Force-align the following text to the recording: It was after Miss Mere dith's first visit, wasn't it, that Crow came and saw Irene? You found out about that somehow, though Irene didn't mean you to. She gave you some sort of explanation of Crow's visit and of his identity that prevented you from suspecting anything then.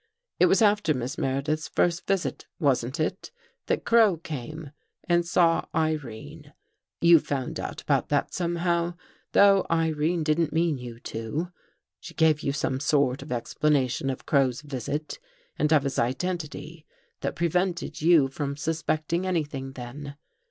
It 0.39 0.47
was 0.47 0.63
after 0.63 0.95
Miss 0.95 1.19
Mere 1.19 1.43
dith's 1.43 1.67
first 1.67 2.07
visit, 2.07 2.47
wasn't 2.59 2.99
it, 2.99 3.29
that 3.67 3.85
Crow 3.85 4.17
came 4.17 4.71
and 5.07 5.27
saw 5.27 5.65
Irene? 5.75 6.53
You 7.01 7.19
found 7.19 7.59
out 7.59 7.83
about 7.83 8.09
that 8.09 8.33
somehow, 8.33 8.95
though 9.33 9.67
Irene 9.69 10.23
didn't 10.23 10.53
mean 10.53 10.79
you 10.79 10.99
to. 11.01 11.51
She 11.99 12.15
gave 12.15 12.39
you 12.39 12.51
some 12.51 12.79
sort 12.79 13.21
of 13.21 13.31
explanation 13.31 14.09
of 14.09 14.25
Crow's 14.25 14.61
visit 14.61 15.19
and 15.59 15.71
of 15.71 15.83
his 15.83 15.99
identity 15.99 16.87
that 17.19 17.35
prevented 17.35 18.01
you 18.01 18.27
from 18.27 18.57
suspecting 18.57 19.27
anything 19.27 19.73
then. 19.73 20.15